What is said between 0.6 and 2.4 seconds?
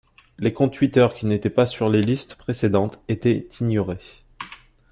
Twitter qui n'étaient pas sur les listes